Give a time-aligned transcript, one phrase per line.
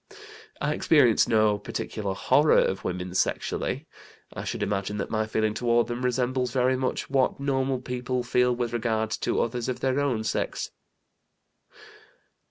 [0.59, 3.85] "I experience no particular 'horror' of women sexually.
[4.33, 8.55] I should imagine that my feeling toward them resembles very much what normal people feel
[8.55, 10.71] with regard to others of their own sex."